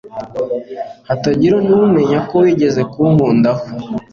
hatagira 1.07 1.55
numenya 1.67 2.19
ko 2.29 2.35
wigeze 2.43 2.81
kunkundaho 2.91 3.63